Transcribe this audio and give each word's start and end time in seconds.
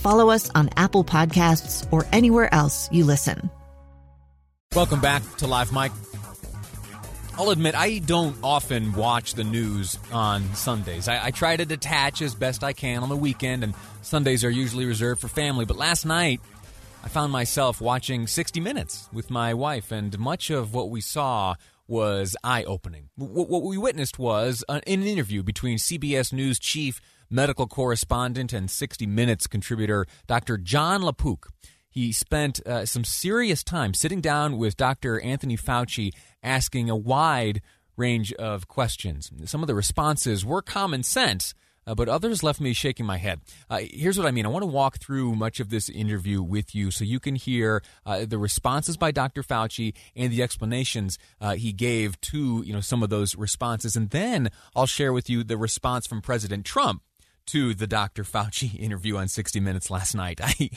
follow 0.00 0.30
us 0.30 0.50
on 0.54 0.70
Apple 0.76 1.04
Podcasts, 1.04 1.86
or 1.92 2.06
anywhere 2.12 2.52
else 2.52 2.90
you 2.90 3.04
listen. 3.04 3.50
Welcome 4.74 5.00
back 5.00 5.22
to 5.38 5.46
Live 5.46 5.72
Mic. 5.72 5.92
I'll 7.36 7.50
admit, 7.50 7.74
I 7.74 7.98
don't 7.98 8.36
often 8.42 8.92
watch 8.92 9.34
the 9.34 9.44
news 9.44 9.98
on 10.12 10.42
Sundays. 10.54 11.08
I, 11.08 11.26
I, 11.26 11.30
try 11.30 11.56
to 11.56 11.64
detach 11.64 12.20
as 12.20 12.34
best 12.34 12.62
I 12.62 12.72
can 12.72 13.02
on 13.02 13.08
the 13.08 13.16
weekend, 13.16 13.64
and 13.64 13.74
Sundays 14.02 14.44
are 14.44 14.50
usually 14.50 14.84
reserved 14.84 15.22
for 15.22 15.28
family. 15.28 15.64
But 15.64 15.76
last 15.76 16.04
night, 16.04 16.40
I 17.02 17.08
found 17.08 17.32
myself 17.32 17.80
watching 17.80 18.26
60 18.26 18.60
Minutes 18.60 19.08
with 19.12 19.30
my 19.30 19.54
wife, 19.54 19.90
and 19.90 20.18
much 20.18 20.50
of 20.50 20.74
what 20.74 20.90
we 20.90 21.00
saw 21.00 21.54
was 21.88 22.36
eye 22.44 22.62
opening. 22.64 23.08
What 23.16 23.64
we 23.64 23.78
witnessed 23.78 24.18
was 24.18 24.62
uh, 24.68 24.80
an 24.86 25.02
interview 25.02 25.42
between 25.42 25.78
CBS 25.78 26.32
News 26.32 26.58
chief 26.58 27.00
medical 27.30 27.66
correspondent 27.66 28.52
and 28.52 28.70
60 28.70 29.06
Minutes 29.06 29.46
contributor 29.46 30.06
Dr. 30.26 30.58
Jon 30.58 31.02
LaPook. 31.02 31.48
He 31.88 32.12
spent 32.12 32.64
uh, 32.66 32.86
some 32.86 33.04
serious 33.04 33.64
time 33.64 33.94
sitting 33.94 34.20
down 34.20 34.58
with 34.58 34.76
Dr. 34.76 35.20
Anthony 35.20 35.56
Fauci 35.56 36.12
asking 36.42 36.88
a 36.88 36.96
wide 36.96 37.62
range 37.96 38.32
of 38.34 38.68
questions. 38.68 39.30
Some 39.44 39.62
of 39.62 39.66
the 39.66 39.74
responses 39.74 40.44
were 40.44 40.62
common 40.62 41.02
sense, 41.02 41.52
uh, 41.86 41.94
but 41.96 42.08
others 42.08 42.44
left 42.44 42.60
me 42.60 42.72
shaking 42.72 43.06
my 43.06 43.16
head. 43.16 43.40
Uh, 43.68 43.80
here's 43.90 44.16
what 44.16 44.26
I 44.26 44.30
mean 44.30 44.46
I 44.46 44.50
want 44.50 44.62
to 44.62 44.68
walk 44.68 44.98
through 44.98 45.34
much 45.34 45.58
of 45.58 45.70
this 45.70 45.88
interview 45.88 46.42
with 46.42 46.74
you 46.74 46.92
so 46.92 47.04
you 47.04 47.18
can 47.18 47.34
hear 47.34 47.82
uh, 48.06 48.24
the 48.24 48.38
responses 48.38 48.96
by 48.96 49.10
Dr. 49.10 49.42
Fauci 49.42 49.94
and 50.14 50.32
the 50.32 50.42
explanations 50.42 51.18
uh, 51.40 51.56
he 51.56 51.72
gave 51.72 52.20
to 52.20 52.62
you 52.64 52.72
know 52.72 52.80
some 52.80 53.02
of 53.02 53.10
those 53.10 53.34
responses. 53.34 53.96
And 53.96 54.10
then 54.10 54.50
I'll 54.76 54.86
share 54.86 55.12
with 55.12 55.28
you 55.28 55.42
the 55.42 55.56
response 55.56 56.06
from 56.06 56.22
President 56.22 56.64
Trump 56.64 57.02
to 57.50 57.74
the 57.74 57.86
Dr. 57.86 58.22
Fauci 58.22 58.78
interview 58.78 59.16
on 59.16 59.28
60 59.28 59.60
Minutes 59.60 59.90
last 59.90 60.14
night. 60.14 60.40
I. 60.42 60.70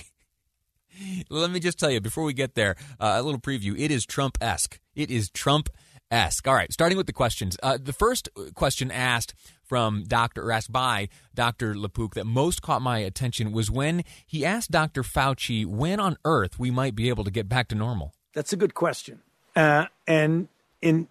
Let 1.30 1.50
me 1.52 1.60
just 1.60 1.80
tell 1.80 1.90
you 1.90 2.00
before 2.00 2.24
we 2.24 2.34
get 2.34 2.56
there, 2.56 2.76
uh, 3.00 3.16
a 3.16 3.24
little 3.24 3.40
preview. 3.40 3.78
It 3.78 3.90
is 3.90 4.06
Trump 4.06 4.38
esque. 4.42 4.80
It 4.96 5.10
is 5.10 5.30
Trump 5.30 5.70
esque. 6.12 6.48
All 6.48 6.54
right, 6.54 6.72
starting 6.72 6.98
with 6.98 7.08
the 7.08 7.14
questions. 7.14 7.58
Uh, 7.64 7.78
the 7.82 7.94
first 7.94 8.30
question 8.54 8.92
asked 8.92 9.34
from 9.64 10.04
Dr. 10.04 10.44
or 10.44 10.52
asked 10.52 10.72
by 10.72 11.10
Dr. 11.34 11.74
LaPook 11.74 12.14
that 12.14 12.26
most 12.26 12.62
caught 12.62 12.82
my 12.82 13.00
attention 13.00 13.52
was 13.52 13.72
when 13.72 14.04
he 14.26 14.46
asked 14.46 14.70
Dr. 14.70 15.02
Fauci 15.02 15.66
when 15.66 16.00
on 16.00 16.18
earth 16.26 16.60
we 16.60 16.70
might 16.70 16.96
be 16.96 17.10
able 17.10 17.24
to 17.24 17.32
get 17.32 17.50
back 17.50 17.70
to 17.70 17.76
normal. 17.76 18.14
That's 18.34 18.54
a 18.54 18.58
good 18.58 18.76
question. 18.76 19.22
Uh, 19.56 19.88
and 20.08 20.48
in 20.82 21.08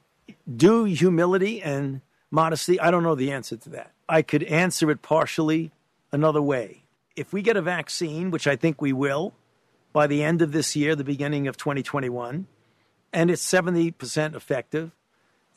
due 0.57 0.85
humility 0.85 1.61
and 1.63 2.03
modesty, 2.33 2.81
I 2.81 2.91
don't 2.91 3.05
know 3.05 3.15
the 3.15 3.31
answer 3.31 3.57
to 3.57 3.69
that. 3.71 3.93
I 4.09 4.23
could 4.23 4.43
answer 4.43 4.91
it 4.91 5.03
partially 5.03 5.71
another 6.11 6.43
way. 6.43 6.83
If 7.15 7.33
we 7.33 7.43
get 7.43 7.57
a 7.57 7.63
vaccine, 7.63 8.31
which 8.33 8.49
I 8.49 8.57
think 8.57 8.81
we 8.81 8.93
will, 8.93 9.35
by 9.93 10.07
the 10.09 10.25
end 10.25 10.43
of 10.43 10.51
this 10.51 10.75
year, 10.75 10.97
the 10.97 11.05
beginning 11.05 11.47
of 11.47 11.57
2021, 11.57 12.47
and 13.13 13.31
it's 13.31 13.47
70% 13.47 14.35
effective, 14.35 14.91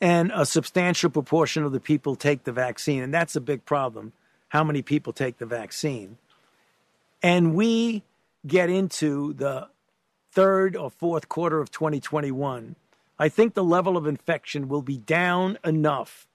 and 0.00 0.30
a 0.34 0.44
substantial 0.44 1.08
proportion 1.08 1.64
of 1.64 1.72
the 1.72 1.80
people 1.80 2.14
take 2.14 2.44
the 2.44 2.52
vaccine, 2.52 3.02
and 3.02 3.12
that's 3.12 3.34
a 3.34 3.40
big 3.40 3.64
problem. 3.64 4.12
How 4.50 4.62
many 4.62 4.82
people 4.82 5.14
take 5.14 5.38
the 5.38 5.46
vaccine? 5.46 6.18
And 7.22 7.54
we 7.54 8.04
get 8.46 8.68
into 8.68 9.32
the 9.32 9.68
third 10.30 10.76
or 10.76 10.90
fourth 10.90 11.30
quarter 11.30 11.60
of 11.60 11.70
2021, 11.70 12.76
I 13.18 13.30
think 13.30 13.54
the 13.54 13.64
level 13.64 13.96
of 13.96 14.06
infection 14.06 14.68
will 14.68 14.82
be 14.82 14.98
down 14.98 15.56
enough 15.64 16.26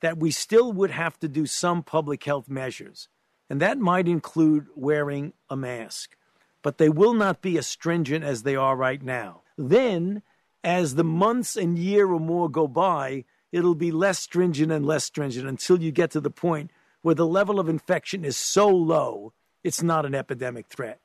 that 0.00 0.18
we 0.18 0.30
still 0.30 0.72
would 0.72 0.90
have 0.90 1.18
to 1.20 1.28
do 1.28 1.46
some 1.46 1.82
public 1.82 2.24
health 2.24 2.48
measures. 2.48 3.08
And 3.50 3.60
that 3.60 3.78
might 3.78 4.08
include 4.08 4.66
wearing 4.74 5.32
a 5.48 5.56
mask, 5.56 6.16
but 6.62 6.78
they 6.78 6.88
will 6.88 7.14
not 7.14 7.40
be 7.40 7.58
as 7.58 7.66
stringent 7.66 8.24
as 8.24 8.42
they 8.42 8.56
are 8.56 8.76
right 8.76 9.02
now. 9.02 9.42
Then 9.56 10.22
as 10.62 10.94
the 10.94 11.04
months 11.04 11.56
and 11.56 11.78
year 11.78 12.06
or 12.12 12.20
more 12.20 12.50
go 12.50 12.68
by, 12.68 13.24
it'll 13.52 13.74
be 13.74 13.90
less 13.90 14.18
stringent 14.18 14.70
and 14.70 14.84
less 14.84 15.04
stringent 15.04 15.48
until 15.48 15.82
you 15.82 15.90
get 15.90 16.10
to 16.12 16.20
the 16.20 16.30
point 16.30 16.70
where 17.02 17.14
the 17.14 17.26
level 17.26 17.58
of 17.58 17.68
infection 17.68 18.24
is 18.24 18.36
so 18.36 18.68
low, 18.68 19.32
it's 19.64 19.82
not 19.82 20.04
an 20.04 20.14
epidemic 20.14 20.66
threat. 20.66 21.00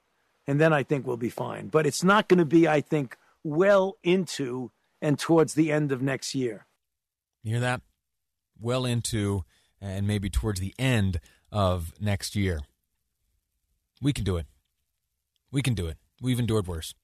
And 0.47 0.59
then 0.59 0.73
I 0.73 0.83
think 0.83 1.07
we'll 1.07 1.17
be 1.17 1.29
fine. 1.29 1.67
But 1.67 1.87
it's 1.87 2.03
not 2.03 2.27
going 2.27 2.39
to 2.39 2.45
be, 2.45 2.67
I 2.67 2.81
think, 2.81 3.17
well 3.43 3.97
into 4.03 4.71
and 5.01 5.17
towards 5.17 5.53
the 5.53 5.71
end 5.71 5.91
of 5.91 6.01
next 6.01 6.35
year. 6.35 6.65
You 7.43 7.51
hear 7.51 7.59
that? 7.61 7.81
Well 8.63 8.85
into 8.85 9.43
and 9.81 10.07
maybe 10.07 10.29
towards 10.29 10.59
the 10.61 10.73
end 10.79 11.19
of 11.51 11.93
next 11.99 12.35
year. 12.35 12.61
We 14.01 14.13
can 14.13 14.23
do 14.23 14.37
it. 14.37 14.47
We 15.51 15.61
can 15.61 15.73
do 15.73 15.87
it. 15.87 15.97
We've 16.21 16.39
endured 16.39 16.65
worse. 16.65 16.95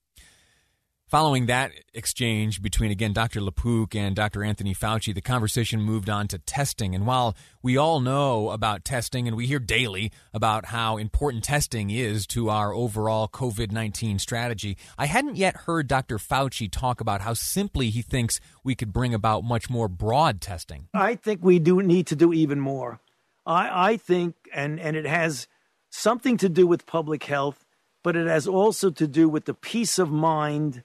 Following 1.09 1.47
that 1.47 1.71
exchange 1.91 2.61
between, 2.61 2.91
again, 2.91 3.13
Dr. 3.13 3.41
LaPook 3.41 3.95
and 3.95 4.15
Dr. 4.15 4.43
Anthony 4.43 4.75
Fauci, 4.75 5.11
the 5.11 5.21
conversation 5.21 5.81
moved 5.81 6.07
on 6.07 6.27
to 6.27 6.37
testing. 6.37 6.93
And 6.93 7.07
while 7.07 7.35
we 7.63 7.77
all 7.77 7.99
know 7.99 8.51
about 8.51 8.85
testing 8.85 9.27
and 9.27 9.35
we 9.35 9.47
hear 9.47 9.57
daily 9.57 10.11
about 10.35 10.65
how 10.65 10.97
important 10.97 11.43
testing 11.43 11.89
is 11.89 12.27
to 12.27 12.51
our 12.51 12.75
overall 12.75 13.27
COVID 13.27 13.71
19 13.71 14.19
strategy, 14.19 14.77
I 14.99 15.07
hadn't 15.07 15.35
yet 15.35 15.61
heard 15.65 15.87
Dr. 15.87 16.19
Fauci 16.19 16.69
talk 16.71 17.01
about 17.01 17.21
how 17.21 17.33
simply 17.33 17.89
he 17.89 18.03
thinks 18.03 18.39
we 18.63 18.75
could 18.75 18.93
bring 18.93 19.15
about 19.15 19.43
much 19.43 19.67
more 19.67 19.87
broad 19.87 20.41
testing. 20.41 20.89
I 20.93 21.15
think 21.15 21.39
we 21.41 21.57
do 21.57 21.81
need 21.81 22.05
to 22.05 22.15
do 22.15 22.33
even 22.33 22.59
more. 22.59 22.99
I, 23.47 23.93
I 23.93 23.97
think, 23.97 24.35
and, 24.53 24.79
and 24.79 24.95
it 24.95 25.07
has 25.07 25.47
something 25.89 26.37
to 26.37 26.49
do 26.49 26.67
with 26.67 26.85
public 26.85 27.23
health, 27.23 27.65
but 28.03 28.15
it 28.15 28.27
has 28.27 28.47
also 28.47 28.91
to 28.91 29.07
do 29.07 29.27
with 29.27 29.45
the 29.45 29.55
peace 29.55 29.97
of 29.97 30.11
mind 30.11 30.83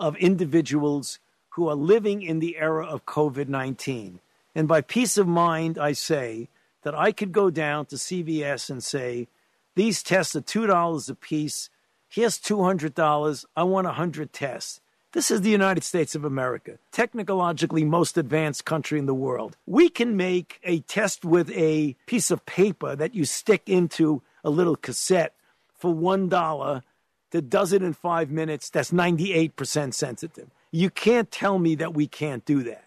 of 0.00 0.16
individuals 0.16 1.18
who 1.50 1.68
are 1.68 1.74
living 1.74 2.22
in 2.22 2.40
the 2.40 2.56
era 2.56 2.84
of 2.84 3.06
COVID 3.06 3.48
19. 3.48 4.20
And 4.54 4.68
by 4.68 4.80
peace 4.80 5.16
of 5.16 5.26
mind, 5.26 5.78
I 5.78 5.92
say 5.92 6.48
that 6.82 6.94
I 6.94 7.12
could 7.12 7.32
go 7.32 7.50
down 7.50 7.86
to 7.86 7.96
CVS 7.96 8.70
and 8.70 8.82
say, 8.82 9.28
these 9.74 10.02
tests 10.02 10.36
are 10.36 10.40
$2 10.40 11.10
a 11.10 11.14
piece. 11.14 11.70
Here's 12.08 12.38
$200. 12.38 13.44
I 13.56 13.62
want 13.64 13.86
100 13.86 14.32
tests. 14.32 14.80
This 15.12 15.30
is 15.30 15.42
the 15.42 15.50
United 15.50 15.84
States 15.84 16.16
of 16.16 16.24
America, 16.24 16.78
technologically 16.90 17.84
most 17.84 18.18
advanced 18.18 18.64
country 18.64 18.98
in 18.98 19.06
the 19.06 19.14
world. 19.14 19.56
We 19.64 19.88
can 19.88 20.16
make 20.16 20.58
a 20.64 20.80
test 20.80 21.24
with 21.24 21.50
a 21.52 21.96
piece 22.06 22.32
of 22.32 22.44
paper 22.46 22.96
that 22.96 23.14
you 23.14 23.24
stick 23.24 23.68
into 23.68 24.22
a 24.42 24.50
little 24.50 24.74
cassette 24.74 25.34
for 25.76 25.94
$1 25.94 26.82
that 27.34 27.50
does 27.50 27.72
it 27.72 27.82
in 27.82 27.92
five 27.92 28.30
minutes 28.30 28.70
that's 28.70 28.92
98% 28.92 29.92
sensitive. 29.92 30.50
You 30.70 30.88
can't 30.88 31.32
tell 31.32 31.58
me 31.58 31.74
that 31.74 31.92
we 31.92 32.06
can't 32.06 32.44
do 32.44 32.62
that. 32.62 32.84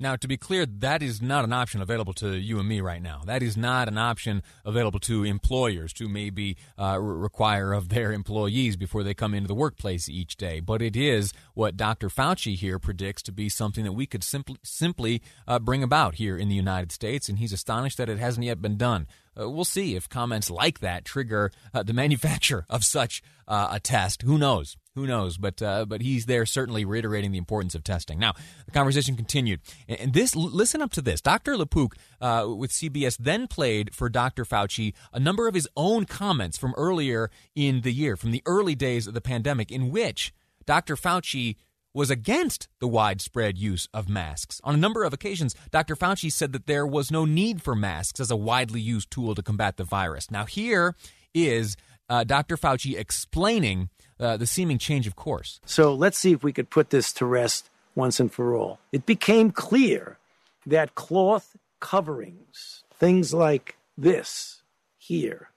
Now, 0.00 0.16
to 0.16 0.26
be 0.26 0.36
clear, 0.36 0.66
that 0.66 1.04
is 1.04 1.22
not 1.22 1.44
an 1.44 1.52
option 1.52 1.80
available 1.80 2.14
to 2.14 2.34
you 2.34 2.58
and 2.58 2.68
me 2.68 2.80
right 2.80 3.00
now. 3.00 3.22
That 3.24 3.44
is 3.44 3.56
not 3.56 3.86
an 3.86 3.96
option 3.96 4.42
available 4.64 4.98
to 5.00 5.22
employers 5.22 5.92
to 5.92 6.08
maybe 6.08 6.56
uh, 6.76 6.98
require 7.00 7.72
of 7.72 7.90
their 7.90 8.12
employees 8.12 8.76
before 8.76 9.04
they 9.04 9.14
come 9.14 9.34
into 9.34 9.46
the 9.46 9.54
workplace 9.54 10.08
each 10.08 10.34
day. 10.36 10.58
But 10.58 10.82
it 10.82 10.96
is 10.96 11.32
what 11.54 11.76
Dr. 11.76 12.08
Fauci 12.08 12.56
here 12.56 12.80
predicts 12.80 13.22
to 13.22 13.32
be 13.32 13.48
something 13.48 13.84
that 13.84 13.92
we 13.92 14.04
could 14.04 14.24
simply 14.24 14.56
simply 14.64 15.22
uh, 15.46 15.60
bring 15.60 15.84
about 15.84 16.16
here 16.16 16.36
in 16.36 16.48
the 16.48 16.56
United 16.56 16.90
States, 16.90 17.28
and 17.28 17.38
he's 17.38 17.52
astonished 17.52 17.98
that 17.98 18.08
it 18.08 18.18
hasn't 18.18 18.46
yet 18.46 18.60
been 18.60 18.76
done. 18.76 19.06
Uh, 19.38 19.50
we'll 19.50 19.64
see 19.64 19.94
if 19.94 20.08
comments 20.08 20.50
like 20.50 20.80
that 20.80 21.04
trigger 21.04 21.50
uh, 21.72 21.82
the 21.82 21.92
manufacture 22.04 22.64
of 22.68 22.84
such 22.84 23.22
uh, 23.48 23.68
a 23.72 23.80
test. 23.80 24.22
Who 24.22 24.38
knows? 24.38 24.76
Who 24.94 25.06
knows? 25.06 25.38
But 25.38 25.60
uh, 25.60 25.86
but 25.86 26.02
he's 26.02 26.26
there 26.26 26.46
certainly 26.46 26.84
reiterating 26.84 27.32
the 27.32 27.38
importance 27.38 27.74
of 27.74 27.82
testing. 27.82 28.18
Now 28.18 28.34
the 28.64 28.70
conversation 28.70 29.16
continued, 29.16 29.60
and 29.88 30.12
this 30.12 30.36
listen 30.36 30.80
up 30.80 30.92
to 30.92 31.02
this. 31.02 31.20
Dr. 31.20 31.56
LaPook 31.56 31.94
uh, 32.20 32.46
with 32.56 32.70
CBS 32.70 33.16
then 33.18 33.48
played 33.48 33.94
for 33.94 34.08
Dr. 34.08 34.44
Fauci 34.44 34.94
a 35.12 35.18
number 35.18 35.48
of 35.48 35.54
his 35.54 35.68
own 35.76 36.04
comments 36.04 36.56
from 36.56 36.74
earlier 36.76 37.30
in 37.56 37.80
the 37.80 37.92
year, 37.92 38.16
from 38.16 38.30
the 38.30 38.42
early 38.46 38.76
days 38.76 39.08
of 39.08 39.14
the 39.14 39.20
pandemic, 39.20 39.72
in 39.72 39.90
which 39.90 40.32
Dr. 40.64 40.96
Fauci 40.96 41.56
was 41.94 42.10
against 42.10 42.68
the 42.80 42.88
widespread 42.88 43.56
use 43.56 43.88
of 43.94 44.08
masks. 44.08 44.60
On 44.64 44.74
a 44.74 44.78
number 44.78 45.04
of 45.04 45.12
occasions, 45.12 45.54
Dr. 45.70 45.94
Fauci 45.94 46.30
said 46.30 46.52
that 46.52 46.66
there 46.66 46.86
was 46.86 47.10
no 47.10 47.24
need 47.24 47.62
for 47.62 47.74
masks 47.74 48.20
as 48.20 48.30
a 48.30 48.36
widely 48.36 48.80
used 48.80 49.10
tool 49.10 49.34
to 49.34 49.42
combat 49.42 49.76
the 49.76 49.84
virus. 49.84 50.30
Now, 50.30 50.44
here 50.44 50.96
is 51.32 51.76
uh, 52.08 52.24
Dr. 52.24 52.56
Fauci 52.56 52.98
explaining 52.98 53.88
uh, 54.18 54.36
the 54.36 54.46
seeming 54.46 54.78
change 54.78 55.06
of 55.06 55.16
course. 55.16 55.60
So 55.64 55.94
let's 55.94 56.18
see 56.18 56.32
if 56.32 56.42
we 56.42 56.52
could 56.52 56.70
put 56.70 56.90
this 56.90 57.12
to 57.14 57.26
rest 57.26 57.70
once 57.94 58.20
and 58.20 58.32
for 58.32 58.54
all. 58.54 58.80
It 58.92 59.06
became 59.06 59.50
clear 59.50 60.18
that 60.66 60.94
cloth 60.94 61.56
coverings, 61.80 62.82
things 62.92 63.32
like 63.34 63.76
this 63.96 64.62
here, 64.98 65.50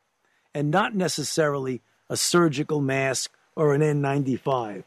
and 0.53 0.69
not 0.69 0.95
necessarily 0.95 1.81
a 2.09 2.17
surgical 2.17 2.81
mask 2.81 3.31
or 3.55 3.73
an 3.73 3.81
N95, 3.81 4.83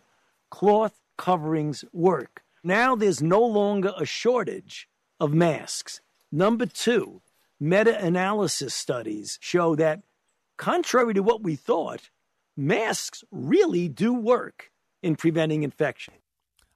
cloth 0.51 1.00
coverings 1.21 1.85
work. 1.93 2.43
Now 2.65 2.97
there's 2.97 3.23
no 3.23 3.43
longer 3.43 3.93
a 3.99 4.07
shortage 4.07 4.89
of 5.21 5.35
masks. 5.35 6.01
Number 6.33 6.65
two, 6.65 7.21
meta 7.61 8.03
analysis 8.03 8.75
studies 8.75 9.39
show 9.43 9.77
that, 9.77 10.01
contrary 10.57 11.13
to 11.13 11.23
what 11.23 11.43
we 11.43 11.57
thought, 11.57 12.09
masks 12.57 13.23
really 13.31 13.87
do 13.87 14.15
work 14.15 14.71
in 15.03 15.15
preventing 15.15 15.63
infection. 15.63 16.15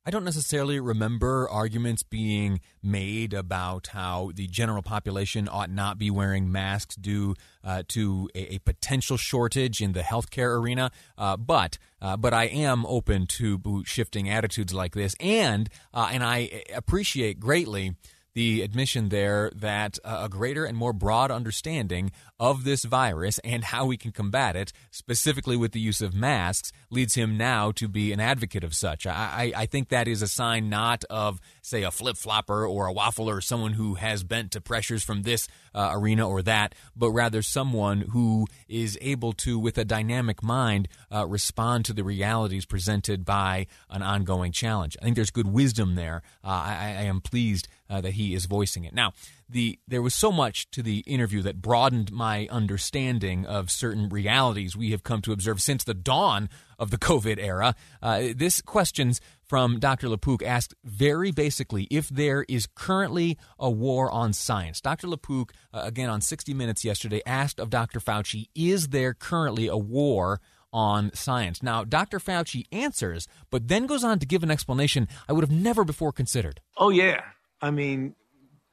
I 0.06 0.10
don't 0.10 0.24
necessarily 0.24 0.80
remember 0.80 1.48
arguments 1.48 2.02
being 2.02 2.60
made 2.82 3.32
about 3.32 3.86
how 3.88 4.32
the 4.34 4.46
general 4.46 4.82
population 4.82 5.48
ought 5.50 5.70
not 5.70 5.98
be 5.98 6.10
wearing 6.10 6.52
masks 6.52 6.94
due 6.94 7.34
uh, 7.64 7.84
to 7.88 8.28
a, 8.34 8.56
a, 8.56 8.58
potential 8.58 9.16
shortage 9.16 9.80
in 9.80 9.92
the 9.92 10.00
healthcare 10.02 10.60
arena. 10.60 10.90
Uh, 11.16 11.38
but 11.38 11.78
uh, 12.02 12.18
but 12.18 12.34
I 12.34 12.44
am 12.44 12.84
open 12.84 13.26
to 13.28 13.82
shifting 13.86 14.28
attitudes 14.28 14.74
like 14.74 14.94
this, 14.94 15.16
and 15.20 15.70
uh, 15.94 16.10
and 16.12 16.22
I 16.22 16.64
appreciate 16.74 17.40
greatly 17.40 17.94
the 18.34 18.62
admission 18.62 19.08
there 19.08 19.50
that 19.54 19.98
a 20.04 20.28
greater 20.28 20.64
and 20.64 20.76
more 20.76 20.92
broad 20.92 21.30
understanding 21.30 22.10
of 22.38 22.64
this 22.64 22.84
virus 22.84 23.38
and 23.44 23.64
how 23.64 23.86
we 23.86 23.96
can 23.96 24.12
combat 24.12 24.56
it, 24.56 24.72
specifically 24.90 25.56
with 25.56 25.72
the 25.72 25.80
use 25.80 26.00
of 26.00 26.14
masks, 26.14 26.72
leads 26.90 27.14
him 27.14 27.36
now 27.36 27.70
to 27.72 27.88
be 27.88 28.12
an 28.12 28.20
advocate 28.20 28.64
of 28.64 28.74
such. 28.74 29.06
I, 29.06 29.52
I, 29.56 29.66
think 29.66 29.88
that 29.88 30.08
is 30.08 30.20
a 30.20 30.28
sign 30.28 30.68
not 30.68 31.04
of, 31.08 31.40
say, 31.62 31.82
a 31.82 31.90
flip 31.90 32.16
flopper 32.16 32.66
or 32.66 32.88
a 32.88 32.94
waffler 32.94 33.36
or 33.36 33.40
someone 33.40 33.74
who 33.74 33.94
has 33.94 34.24
bent 34.24 34.50
to 34.52 34.60
pressures 34.60 35.04
from 35.04 35.22
this 35.22 35.48
uh, 35.74 35.90
arena 35.92 36.28
or 36.28 36.42
that, 36.42 36.74
but 36.96 37.10
rather 37.10 37.42
someone 37.42 38.02
who 38.12 38.46
is 38.68 38.96
able 39.00 39.32
to, 39.32 39.58
with 39.58 39.76
a 39.78 39.84
dynamic 39.84 40.42
mind, 40.42 40.88
uh, 41.12 41.26
respond 41.26 41.84
to 41.84 41.92
the 41.92 42.04
realities 42.04 42.64
presented 42.64 43.24
by 43.24 43.66
an 43.90 44.02
ongoing 44.02 44.52
challenge. 44.52 44.96
I 45.00 45.04
think 45.04 45.16
there's 45.16 45.30
good 45.30 45.52
wisdom 45.52 45.94
there. 45.94 46.22
Uh, 46.42 46.48
I, 46.48 46.96
I 46.98 47.02
am 47.02 47.20
pleased 47.20 47.68
uh, 47.90 48.00
that 48.00 48.12
he 48.14 48.34
is 48.34 48.46
voicing 48.46 48.84
it. 48.84 48.94
Now, 48.94 49.12
the 49.48 49.78
there 49.86 50.02
was 50.02 50.14
so 50.14 50.32
much 50.32 50.70
to 50.70 50.82
the 50.82 50.98
interview 51.00 51.42
that 51.42 51.60
broadened 51.60 52.12
my 52.12 52.48
understanding 52.50 53.46
of 53.46 53.70
certain 53.70 54.08
realities 54.08 54.76
we 54.76 54.90
have 54.90 55.02
come 55.02 55.20
to 55.22 55.32
observe 55.32 55.60
since 55.60 55.84
the 55.84 55.94
dawn 55.94 56.48
of 56.78 56.90
the 56.90 56.98
COVID 57.10 57.38
era. 57.38 57.74
Uh, 58.02 58.28
this 58.34 58.60
questions 58.60 59.20
from 59.44 59.78
Dr. 59.78 60.08
LaPook 60.08 60.42
asked 60.42 60.74
very 60.84 61.30
basically 61.30 61.86
if 61.90 62.08
there 62.08 62.44
is 62.48 62.66
currently 62.74 63.38
a 63.58 63.70
war 63.70 64.10
on 64.10 64.32
science. 64.32 64.80
Dr. 64.80 65.06
LaPook, 65.06 65.50
uh, 65.72 65.82
again 65.84 66.08
on 66.08 66.20
60 66.20 66.54
Minutes 66.54 66.84
yesterday, 66.84 67.22
asked 67.26 67.60
of 67.60 67.70
Dr. 67.70 68.00
Fauci, 68.00 68.48
is 68.54 68.88
there 68.88 69.14
currently 69.14 69.68
a 69.68 69.76
war 69.76 70.40
on 70.72 71.12
science? 71.14 71.62
Now, 71.62 71.84
Dr. 71.84 72.18
Fauci 72.18 72.64
answers, 72.72 73.28
but 73.50 73.68
then 73.68 73.86
goes 73.86 74.02
on 74.02 74.18
to 74.18 74.26
give 74.26 74.42
an 74.42 74.50
explanation 74.50 75.08
I 75.28 75.32
would 75.32 75.44
have 75.44 75.50
never 75.50 75.84
before 75.84 76.12
considered. 76.12 76.60
Oh, 76.76 76.90
yeah. 76.90 77.20
I 77.60 77.70
mean, 77.70 78.14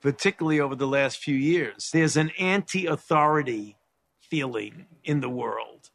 particularly 0.02 0.60
over 0.60 0.76
the 0.76 0.88
last 0.88 1.18
few 1.18 1.36
years, 1.36 1.90
there's 1.92 2.18
an 2.18 2.32
anti 2.40 2.86
authority 2.86 3.78
feeling 4.20 4.86
in 5.04 5.22
the 5.22 5.30
world. 5.30 5.90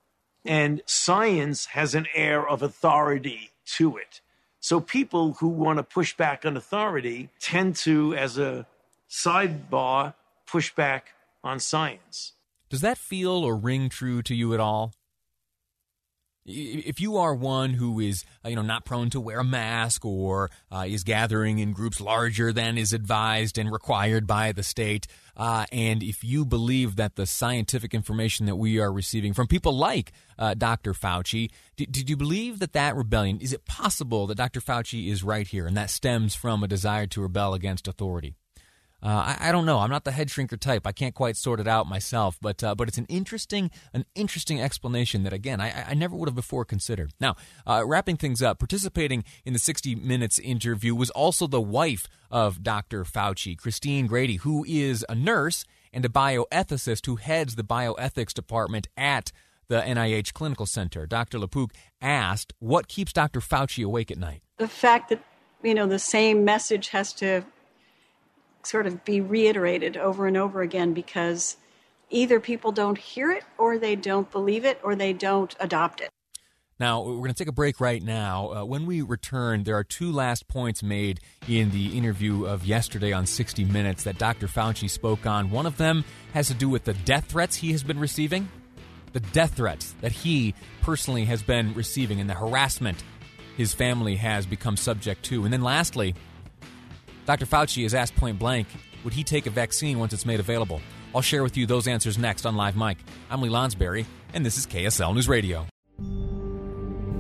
And 0.45 0.83
science 0.87 1.67
has 1.67 1.95
an 1.95 2.07
air 2.15 2.49
of 2.49 2.63
authority 2.63 3.51
to 3.77 3.97
it. 3.97 4.21
So 4.61 4.81
people 4.81 5.35
who 5.35 5.49
want 5.49 5.79
to 5.79 5.83
push 5.83 6.17
back 6.17 6.45
on 6.45 6.57
authority 6.57 7.31
tend 7.41 7.77
to, 7.77 8.15
as 8.15 8.39
a 8.39 8.67
sidebar, 9.09 10.15
push 10.47 10.73
back 10.75 11.15
on 11.43 11.61
science. 11.61 12.33
Does 12.69 12.81
that 12.81 12.99
feel 12.99 13.45
or 13.45 13.57
ring 13.57 13.89
true 13.89 14.23
to 14.23 14.35
you 14.35 14.55
at 14.55 14.61
all? 14.61 14.93
If 16.47 17.01
you 17.01 17.17
are 17.17 17.35
one 17.35 17.75
who 17.75 18.01
is 18.01 18.25
uh, 18.45 18.49
you 18.49 18.57
know 18.57 18.63
not 18.63 18.85
prone 18.85 19.11
to 19.11 19.21
wear 19.21 19.41
a 19.41 19.45
mask 19.45 20.05
or 20.05 20.51
uh, 20.71 20.85
is 20.87 21.05
gathering 21.05 21.59
in 21.59 21.73
groups 21.73 22.01
larger 22.01 22.53
than 22.53 22.79
is 22.79 22.93
advised 22.93 23.59
and 23.59 23.73
required 23.73 24.27
by 24.27 24.53
the 24.53 24.63
state 24.63 25.07
uh, 25.37 25.67
and 25.71 26.03
if 26.03 26.25
you 26.25 26.45
believe 26.45 26.97
that 26.97 27.17
the 27.17 27.27
scientific 27.27 27.93
information 27.93 28.47
that 28.47 28.57
we 28.57 28.79
are 28.79 28.93
receiving 28.93 29.35
from 29.35 29.47
people 29.47 29.77
like 29.77 30.13
uh, 30.39 30.55
Dr. 30.55 30.95
Fauci, 30.95 31.51
did, 31.77 31.93
did 31.93 32.09
you 32.09 32.17
believe 32.17 32.59
that 32.61 32.73
that 32.73 32.97
rebellion 32.97 33.39
is 33.41 33.53
it 33.53 33.67
possible 33.67 34.27
that 34.27 34.37
Dr. 34.37 34.61
Fauci 34.61 35.09
is 35.09 35.23
right 35.23 35.47
here 35.47 35.67
and 35.67 35.77
that 35.77 35.91
stems 35.91 36.35
from 36.35 36.63
a 36.63 36.69
desire 36.69 37.07
to 37.09 37.21
rebel 37.21 37.55
against 37.55 37.89
authority? 37.89 38.35
Uh, 39.03 39.37
I, 39.39 39.49
I, 39.49 39.53
don't 39.53 39.67
know. 39.67 39.79
I'm 39.81 39.91
not 39.91 40.05
the 40.05 40.11
head 40.11 40.29
shrinker 40.29 40.59
type. 40.59 40.87
I 40.87 40.93
can't 40.93 41.15
quite 41.15 41.37
sort 41.37 41.61
it 41.61 41.69
out 41.69 41.87
myself, 41.87 42.39
but 42.41 42.65
uh, 42.65 42.75
but 42.75 42.89
it's 42.89 42.97
an 42.97 43.07
interesting 43.09 43.71
an 43.93 44.07
interesting 44.15 44.61
explanation 44.61 45.23
that 45.25 45.35
again 45.35 45.61
I, 45.61 45.91
I 45.91 45.95
never 45.95 46.17
would 46.17 46.29
have 46.29 46.35
before 46.35 46.65
considered. 46.65 47.13
Now, 47.21 47.37
uh, 47.67 47.83
wrapping 47.87 48.17
things 48.17 48.41
up, 48.41 48.59
participating 48.59 49.23
in 49.45 49.53
the 49.53 49.59
60 49.59 49.97
Minutes 49.97 50.39
interview 50.39 50.95
was 50.95 51.11
also 51.11 51.47
the 51.47 51.61
wife 51.61 52.09
of 52.31 52.63
Dr. 52.63 53.05
Fauci, 53.05 53.57
Christine 53.57 54.07
Grady, 54.07 54.37
who 54.37 54.65
is 54.67 55.05
a 55.09 55.15
nurse 55.15 55.65
and 55.93 56.05
a 56.05 56.09
bioethicist 56.09 57.05
who 57.07 57.17
heads 57.17 57.55
the 57.55 57.65
bioethics 57.65 58.33
department 58.33 58.89
at 58.97 59.31
the 59.69 59.81
NIH 59.81 60.33
Clinical 60.33 60.67
Center. 60.67 61.07
Dr. 61.07 61.39
LaPook 61.39 61.73
asked, 62.01 62.55
"What 62.61 62.89
keeps 62.89 63.13
Dr. 63.13 63.41
Fauci 63.41 63.85
awake 63.85 64.11
at 64.11 64.19
night?" 64.19 64.43
The 64.57 64.69
fact 64.69 65.11
that 65.11 65.21
you 65.63 65.75
know 65.75 65.87
the 65.87 65.99
same 65.99 66.47
message 66.47 66.89
has 66.89 67.13
to 67.15 67.45
sort 68.67 68.87
of 68.87 69.05
be 69.05 69.21
reiterated 69.21 69.97
over 69.97 70.27
and 70.27 70.37
over 70.37 70.63
again 70.63 70.93
because 70.93 71.57
either 72.11 72.41
people 72.41 72.73
don't 72.73 72.99
hear 72.99 73.31
it 73.31 73.45
or 73.59 73.79
they 73.79 73.97
don't 73.97 74.31
believe 74.31 74.65
it 74.65 74.81
or 74.83 74.95
they 74.95 75.13
don't 75.13 75.55
adopt 75.61 76.01
it. 76.01 76.11
Now, 76.79 77.01
we're 77.01 77.17
going 77.17 77.29
to 77.31 77.35
take 77.35 77.49
a 77.49 77.53
break 77.53 77.81
right 77.81 78.03
now. 78.03 78.53
Uh, 78.53 78.65
when 78.67 78.85
we 78.85 79.01
return, 79.01 79.63
there 79.63 79.79
are 79.79 79.85
two 79.85 80.13
last 80.13 80.47
points 80.47 80.83
made 80.83 81.21
in 81.49 81.71
the 81.71 81.97
interview 81.97 82.45
of 82.45 82.67
yesterday 82.67 83.13
on 83.13 83.25
60 83.25 83.65
Minutes 83.65 84.05
that 84.05 84.19
Dr. 84.19 84.47
Fauci 84.47 84.91
spoke 84.91 85.25
on. 85.25 85.51
One 85.51 85.65
of 85.65 85.79
them 85.79 86.05
has 86.35 86.49
to 86.49 86.55
do 86.55 86.69
with 86.69 86.85
the 86.85 86.93
death 86.93 87.27
threats 87.27 87.57
he 87.57 87.73
has 87.73 87.83
been 87.83 87.99
receiving, 87.99 88.51
the 89.15 89.21
death 89.21 89.55
threats 89.55 89.95
that 90.03 90.13
he 90.13 90.55
personally 90.83 91.25
has 91.25 91.43
been 91.43 91.73
receiving, 91.73 92.21
and 92.21 92.29
the 92.29 92.35
harassment 92.35 93.03
his 93.57 93.73
family 93.73 94.17
has 94.17 94.45
become 94.45 94.77
subject 94.77 95.25
to. 95.25 95.45
And 95.45 95.53
then 95.55 95.63
lastly, 95.63 96.15
Dr. 97.27 97.45
Fauci 97.45 97.85
is 97.85 97.93
asked 97.93 98.15
point 98.15 98.39
blank 98.39 98.69
would 99.03 99.13
he 99.13 99.23
take 99.23 99.47
a 99.47 99.51
vaccine 99.51 99.99
once 99.99 100.13
it's 100.13 100.25
made 100.25 100.41
available? 100.41 100.81
I'll 101.15 101.23
share 101.23 101.43
with 101.43 101.57
you 101.57 101.67
those 101.67 101.87
answers 101.87 102.19
next 102.19 102.45
on 102.45 102.57
Live 102.57 102.77
Mic. 102.77 102.99
I'm 103.31 103.41
Lee 103.41 103.49
Lonsberry, 103.49 104.05
and 104.35 104.45
this 104.45 104.59
is 104.59 104.67
KSL 104.67 105.15
News 105.15 105.29
Radio. 105.29 105.67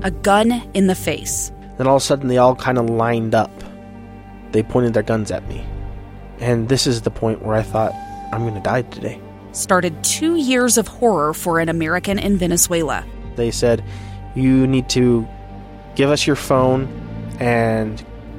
A 0.02 0.10
gun 0.10 0.52
in 0.74 0.88
the 0.88 0.94
face. 0.94 1.52
Then 1.78 1.86
all 1.86 1.96
of 1.96 2.02
a 2.02 2.04
sudden, 2.04 2.28
they 2.28 2.38
all 2.38 2.56
kind 2.56 2.78
of 2.78 2.90
lined 2.90 3.36
up. 3.36 3.52
They 4.52 4.62
pointed 4.64 4.94
their 4.94 5.04
guns 5.04 5.30
at 5.30 5.48
me. 5.48 5.64
And 6.40 6.68
this 6.68 6.86
is 6.86 7.02
the 7.02 7.10
point 7.10 7.42
where 7.42 7.54
I 7.54 7.62
thought, 7.62 7.92
I'm 8.32 8.42
going 8.42 8.54
to 8.54 8.60
die 8.60 8.82
today. 8.82 9.20
Started 9.52 10.02
two 10.02 10.34
years 10.34 10.76
of 10.76 10.88
horror 10.88 11.34
for 11.34 11.60
an 11.60 11.68
American 11.68 12.18
in 12.18 12.36
Venezuela. 12.36 13.04
They 13.36 13.50
said, 13.50 13.84
You 14.34 14.66
need 14.66 14.88
to 14.90 15.26
give 15.94 16.10
us 16.10 16.26
your 16.26 16.36
phone 16.36 16.88
and 17.38 18.04